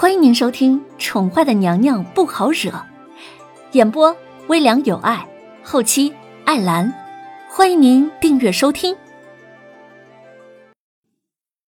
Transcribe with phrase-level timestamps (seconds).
[0.00, 2.70] 欢迎您收听《宠坏的娘娘不好惹》，
[3.72, 5.28] 演播微凉有爱，
[5.64, 6.14] 后期
[6.44, 6.94] 艾兰。
[7.50, 8.96] 欢迎您订阅收听。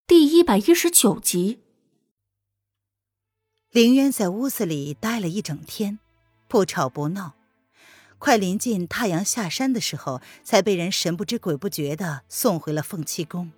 [0.06, 1.59] 第一百一十九集，
[3.73, 5.99] 凌渊在屋子里待了一整天，
[6.47, 7.35] 不吵不闹。
[8.21, 13.51] 快临近太阳下山的时候，才被人神不知鬼不觉的送回了凤栖宫。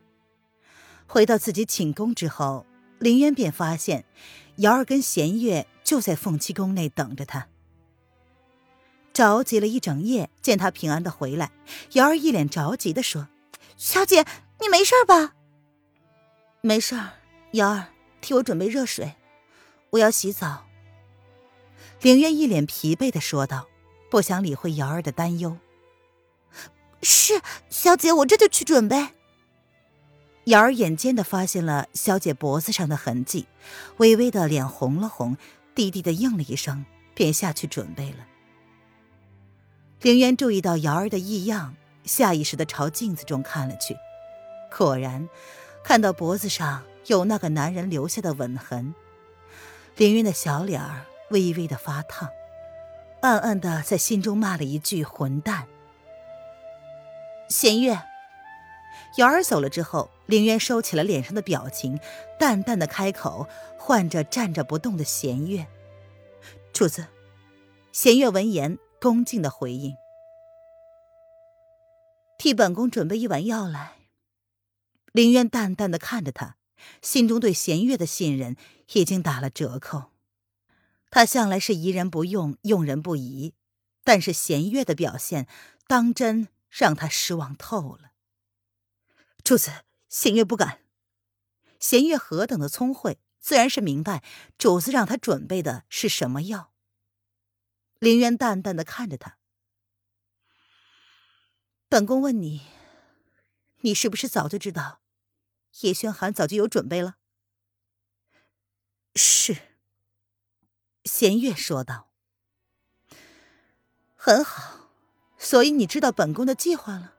[1.07, 2.65] 回到自己寝宫之后，
[3.03, 4.05] 凌渊便发现
[4.57, 7.49] 瑶儿跟弦月就在凤栖宫内等着他。
[9.13, 11.51] 着急了一整夜，见他平安的回来，
[11.93, 13.29] 瑶儿一脸着急的说
[13.77, 14.25] ：“小姐，
[14.61, 15.35] 你没事吧
[16.63, 17.11] ？”“没事儿。”
[17.53, 17.89] 瑶儿，
[18.21, 19.17] 替我准备热水，
[19.91, 20.65] 我要洗澡。”
[22.01, 23.69] 凌渊一脸疲惫的说道。
[24.09, 25.57] 不想理会瑶儿的担忧。
[27.01, 27.41] 是
[27.71, 29.09] 小姐，我这就去准备。
[30.45, 33.47] 瑶儿眼尖的发现了小姐脖子上的痕迹，
[33.99, 35.37] 微微的脸红了红，
[35.75, 36.85] 低低的应了一声，
[37.15, 38.27] 便下去准备了。
[40.01, 43.97] 凌渊注意到瑶儿的异样，下意识的朝镜子中看了去，
[44.77, 45.29] 果然
[45.85, 48.95] 看到脖子上有那个男人留下的吻痕。
[49.97, 52.29] 凌渊的小脸儿微微的发烫。
[53.21, 55.69] 暗暗的在心中骂了一句“混蛋”。
[57.49, 58.03] 弦月，
[59.17, 61.99] 瑶儿走了之后，凌渊收起了脸上的表情，
[62.39, 63.47] 淡淡的开口，
[63.79, 65.67] 唤着站着不动的弦月
[66.73, 67.07] ：“主子。”
[67.93, 69.95] 弦月闻言，恭敬的回应
[72.39, 73.99] ：“替本宫准备一碗药来。”
[75.13, 76.57] 凌渊淡淡的看着他，
[77.03, 78.57] 心中对弦月的信任
[78.95, 80.05] 已经打了折扣。
[81.11, 83.53] 他向来是疑人不用，用人不疑，
[84.03, 85.47] 但是弦月的表现
[85.87, 88.12] 当真让他失望透了。
[89.45, 90.81] 主子，弦月不敢。
[91.81, 94.23] 弦月何等的聪慧，自然是明白
[94.57, 96.73] 主子让他准备的是什么药。
[97.99, 99.39] 凌渊淡淡的看着他，
[101.89, 102.63] 本宫问你，
[103.81, 105.01] 你是不是早就知道
[105.81, 107.17] 叶轩寒早就有准备了？
[109.15, 109.57] 是。
[111.05, 112.13] 弦月说道
[114.15, 114.89] ：“很好，
[115.37, 117.17] 所以你知道本宫的计划了。”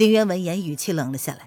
[0.00, 1.46] 林渊闻言，语气冷了下来。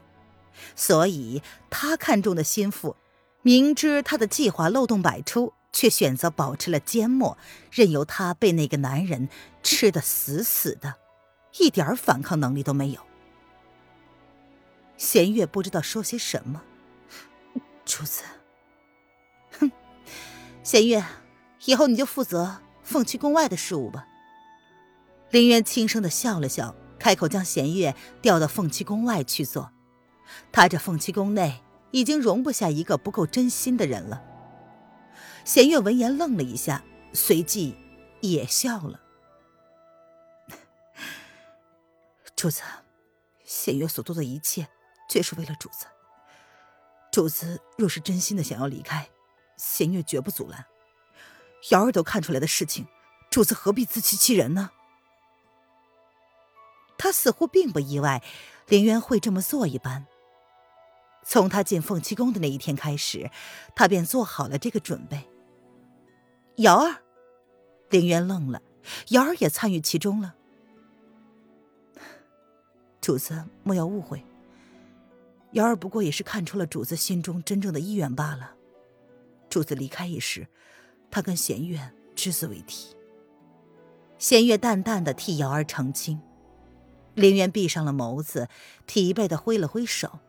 [0.76, 1.42] 所以
[1.72, 2.96] 他看中的心腹，
[3.42, 7.36] 明知他的计划漏洞百出，却选择保持了缄默，
[7.72, 9.28] 任由他被那个男人
[9.64, 10.94] 吃得死死的，
[11.58, 13.02] 一点反抗能力都没有。
[14.98, 16.62] 弦月不知道说些什么，
[17.84, 18.22] 主子，
[19.58, 19.72] 哼，
[20.62, 21.04] 弦月。
[21.66, 24.06] 以后你就负责凤栖宫外的事务吧。
[25.32, 29.74] 林渊轻声的笑了笑，开口将弦月调到凤栖宫外去做。
[30.54, 34.24] 他这凤栖宫内已经容不下一个不够真心的人了。
[35.44, 36.82] 弦月闻言愣了一下，
[37.12, 37.76] 随即
[38.22, 39.02] 也笑了。
[42.38, 42.62] 主子，
[43.44, 44.70] 弦月所做的一切，
[45.10, 45.88] 皆是为了主子。
[47.12, 49.10] 主子若是真心的想要离开，
[49.58, 50.66] 弦月绝不阻拦。
[51.72, 52.88] 瑶儿都看出来的事情，
[53.30, 54.72] 主子何必自欺欺人呢？
[57.04, 58.24] 他似乎并不意外，
[58.70, 60.08] 凌渊会这么做一般。
[61.26, 63.30] 从他进凤栖宫的那一天开始，
[63.76, 65.22] 他便做好了这个准备。
[66.56, 66.96] 瑶儿，
[67.90, 68.62] 凌渊愣了，
[69.10, 70.34] 瑶儿也参与其中了。
[73.02, 74.24] 主子莫要误会，
[75.52, 78.56] 瑶儿不过也是看出了主子心中真正的意愿罢了。
[79.50, 80.48] 主子离开一时。
[81.12, 82.96] 他跟弦月只字未提。
[84.18, 86.20] 弦月淡淡的替瑶儿澄清，
[87.16, 88.50] 林渊闭上了眸子，
[88.86, 90.20] 疲惫的挥了挥手：“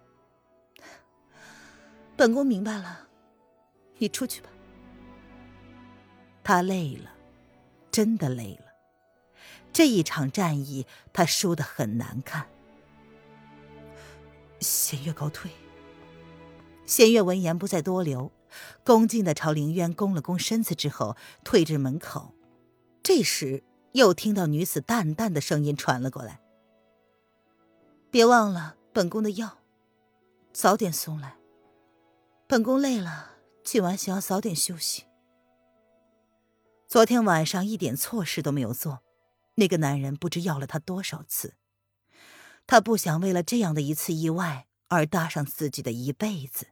[2.17, 3.09] 本宫明白了，
[3.99, 4.49] 你出去吧。”
[6.44, 7.11] 他累了，
[7.91, 8.67] 真的累了。
[9.73, 12.47] 这一场战役，他输得很难看。
[14.61, 15.50] 弦月告退。
[16.87, 18.31] 弦月闻言不再多留。
[18.85, 22.35] 恭敬的朝凌渊躬了躬身子之后，退至门口。
[23.03, 26.41] 这时，又听到女子淡淡的声音传了过来
[28.14, 29.58] ：“别忘了本宫的药，
[30.52, 31.37] 早点送来。
[32.46, 33.32] 本宫累了，
[33.64, 35.02] 今晚想要早点休息。
[36.87, 39.00] 昨天晚上一点错事都没有做，
[39.56, 41.56] 那个男人不知要了他多少次。
[42.69, 46.69] 他不想为了这样的一次意外而搭上自己的一辈子。”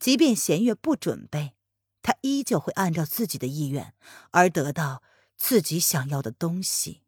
[0.00, 1.54] 即便弦月不准备，
[2.02, 3.94] 他依旧会按照自己的意愿
[4.32, 5.04] 而得到
[5.36, 7.02] 自己想要的东西。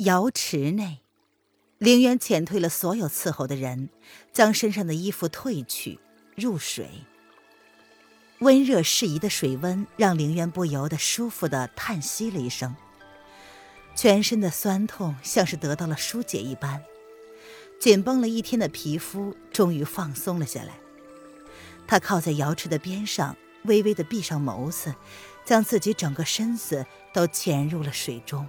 [0.00, 1.00] 瑶池内，
[1.76, 3.90] 凌渊遣退了所有伺候的人，
[4.32, 5.98] 将身上的衣服褪去，
[6.34, 6.88] 入水。
[8.38, 12.74] 温热适宜的水温让凌渊不由得舒服的叹息了一声，
[13.94, 16.82] 全身的酸痛像是得到了疏解一般，
[17.78, 20.78] 紧绷了一天的皮肤终于放松了下来。
[21.86, 24.94] 他靠在瑶池的边上，微微的闭上眸子，
[25.44, 28.48] 将自己整个身子都潜入了水中，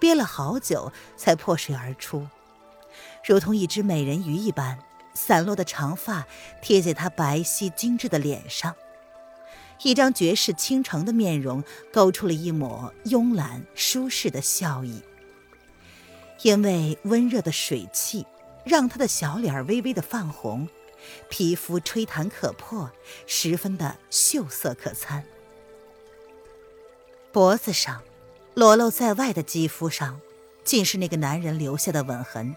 [0.00, 2.26] 憋了好久才破水而出，
[3.24, 4.78] 如同一只美人鱼一般，
[5.14, 6.26] 散落的长发
[6.60, 8.74] 贴在她白皙精致的脸上，
[9.82, 11.62] 一张绝世倾城的面容
[11.92, 15.02] 勾出了一抹慵懒舒适的笑意。
[16.42, 18.26] 因为温热的水汽，
[18.64, 20.66] 让他的小脸微微的泛红。
[21.30, 22.90] 皮肤吹弹可破，
[23.26, 25.24] 十分的秀色可餐。
[27.32, 28.02] 脖子上，
[28.54, 30.20] 裸露在外的肌肤上，
[30.64, 32.56] 尽是那个男人留下的吻痕，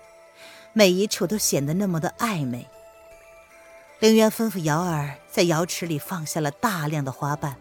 [0.73, 2.67] 每一处都显得那么的暧昧。
[3.99, 7.55] 凌渊吩咐瑶儿在瑶池里放下了大量的花瓣，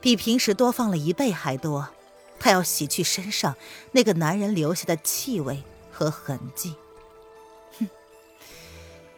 [0.00, 1.88] 比平时多放了一倍还多，
[2.38, 3.56] 他要洗去身上
[3.92, 6.76] 那个男人留下的气味和痕迹。
[7.78, 7.88] 哼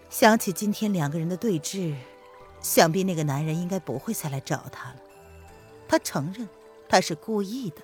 [0.09, 1.94] 想起今天两个人的对峙，
[2.62, 4.97] 想必那个男人应该不会再来找他了。
[5.87, 6.49] 他承认
[6.88, 7.82] 他是故意的，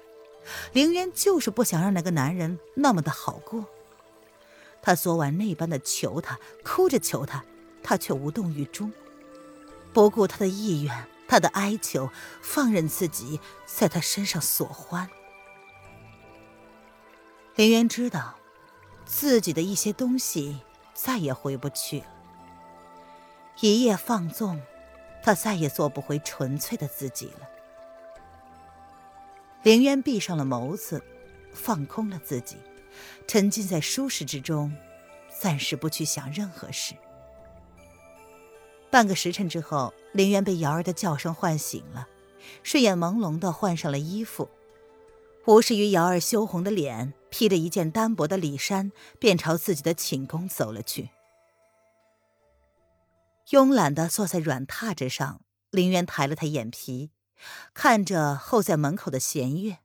[0.73, 3.67] 凌渊就是不想让那个男人那么的好过。
[4.83, 7.45] 他昨晚那般的求他，哭着求他，
[7.83, 8.93] 他却无动于衷，
[9.93, 12.09] 不顾他的意愿，他的哀求，
[12.41, 15.09] 放任自己在他身上所欢。
[17.57, 18.37] 凌渊知道，
[19.05, 20.61] 自己的一些东西
[20.95, 22.07] 再也回不去了。
[23.61, 24.61] 一夜放纵，
[25.25, 27.49] 他再也做不回纯粹的自己了。
[29.67, 31.03] 凌渊闭上了眸子，
[31.53, 32.55] 放空了自己，
[33.27, 34.73] 沉浸在舒适之中，
[35.41, 36.95] 暂时不去想任何事。
[38.93, 42.07] 半个时辰之后，凌渊被瑶儿的叫声唤醒了，
[42.63, 44.49] 睡眼朦胧的换上了衣服，
[45.47, 51.11] 无视于瑶儿羞红的脸，披着一件单薄的里衫，便朝自己的寝宫走了去。
[53.49, 55.41] 慵懒的坐在软榻之上，
[55.73, 57.11] 林渊抬了抬眼皮，
[57.75, 59.79] 看着候在门口的弦月。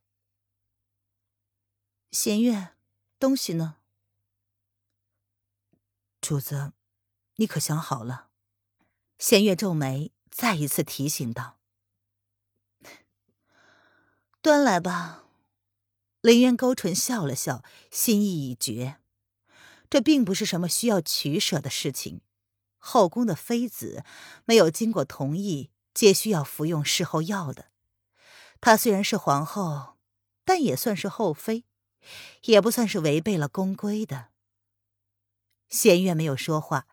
[2.11, 2.75] 弦月，
[3.19, 3.77] 东西呢？
[6.19, 6.73] 主子，
[7.35, 8.29] 你可想好了？
[9.17, 11.59] 弦月皱眉，再一次提醒道
[14.41, 15.25] ：“端来吧。”
[16.21, 18.99] 林渊勾唇笑了笑，心意已决。
[19.89, 22.21] 这并不是什么需要取舍的事情。
[22.77, 24.03] 后宫的妃子
[24.45, 27.67] 没有经过同意，皆需要服用事后药的。
[28.59, 29.97] 她虽然是皇后，
[30.45, 31.65] 但也算是后妃，
[32.43, 34.29] 也不算是违背了宫规的。
[35.69, 36.87] 弦月没有说话，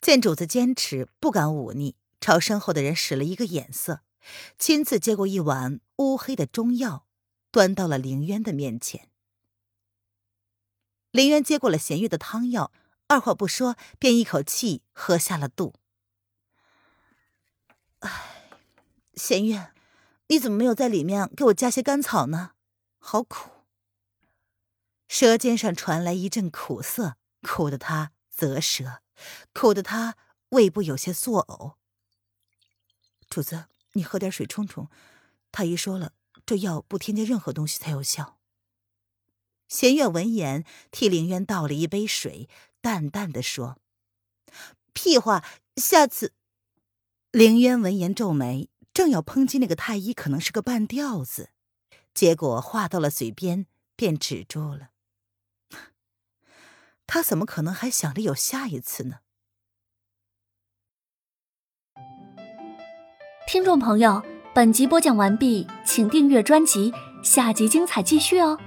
[0.00, 4.00] 见主子坚持，不敢忤逆，朝身后的人使了一个眼色，
[4.58, 7.06] 亲自接过一碗乌黑的中药，
[7.50, 9.08] 端到了凌渊的面前。
[11.10, 12.72] 凌渊接过了弦月的汤药。
[13.08, 15.74] 二话不说，便一口气喝下了肚。
[17.98, 18.41] 唉，
[19.14, 19.72] 弦月，
[20.28, 22.52] 你怎么没有在里面给我加些甘草呢？
[22.98, 23.50] 好苦。
[25.08, 29.02] 舌尖上传来一阵苦涩，苦得他啧舌，
[29.52, 30.16] 苦得他
[30.50, 31.74] 胃部有些作呕。
[33.28, 34.88] 主子，你喝点水冲冲。
[35.50, 36.12] 太医说了，
[36.46, 38.38] 这药不添加任何东西才有效。
[39.68, 42.48] 弦月闻言，替凌渊倒了一杯水。
[42.80, 43.78] 淡淡的说
[44.92, 45.44] ：“屁话，
[45.76, 46.34] 下次。”
[47.30, 51.50] 凌渊闻言皱眉，正要抨击那个太医可能是个半吊子，
[52.12, 54.90] 结果话到了嘴边便止住了。
[57.06, 59.20] 他怎么可能还想着有下一次呢？
[63.48, 64.22] 听众朋友，
[64.54, 68.58] 本集播讲完毕，请订阅专辑，下集精彩继续哦。